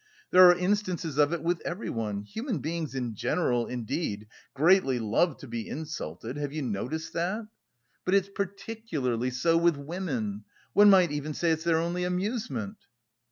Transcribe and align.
There 0.31 0.49
are 0.49 0.57
instances 0.57 1.19
of 1.19 1.31
it 1.31 1.43
with 1.43 1.61
everyone; 1.63 2.23
human 2.23 2.57
beings 2.57 2.95
in 2.95 3.13
general, 3.13 3.67
indeed, 3.67 4.25
greatly 4.55 4.97
love 4.97 5.37
to 5.37 5.47
be 5.47 5.69
insulted, 5.69 6.37
have 6.37 6.51
you 6.51 6.63
noticed 6.63 7.13
that? 7.13 7.45
But 8.03 8.15
it's 8.15 8.29
particularly 8.29 9.29
so 9.29 9.57
with 9.57 9.77
women. 9.77 10.43
One 10.73 10.89
might 10.89 11.11
even 11.11 11.35
say 11.35 11.51
it's 11.51 11.63
their 11.65 11.77
only 11.77 12.03
amusement." 12.03 12.77